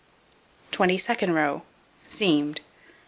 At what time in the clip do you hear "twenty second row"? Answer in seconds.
0.71-1.61